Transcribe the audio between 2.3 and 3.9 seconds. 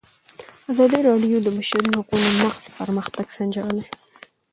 نقض پرمختګ سنجولی.